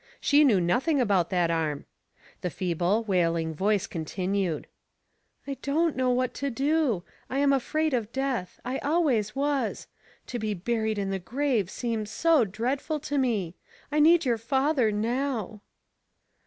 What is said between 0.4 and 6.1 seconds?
knew nothing about that Arm. The feeble, wailing voice continued: "I don't know